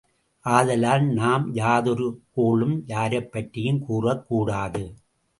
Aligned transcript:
ஆதலால் 0.45 1.05
நாம் 1.05 1.53
யாதொரு 1.53 2.21
கோளும் 2.37 2.81
யாரைப் 2.85 3.31
பற்றியும் 3.31 3.85
கூறக் 3.85 4.27
கூடாது. 4.27 4.93